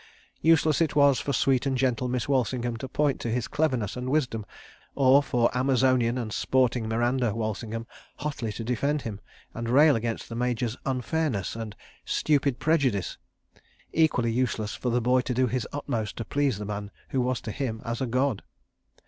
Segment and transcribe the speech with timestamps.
[0.41, 4.09] Useless it was for sweet and gentle Miss Walsingham to point to his cleverness and
[4.09, 4.47] wisdom,
[4.95, 7.85] or for Amazonian and sporting Miranda Walsingham
[8.17, 9.21] hotly to defend him
[9.53, 13.19] and rail against the Major's "unfairness" and "stupid prejudice."
[13.93, 17.39] Equally useless for the boy to do his utmost to please the man who was
[17.41, 18.41] to him as a god.